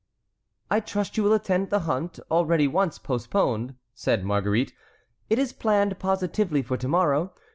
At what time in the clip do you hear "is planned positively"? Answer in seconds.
5.37-6.63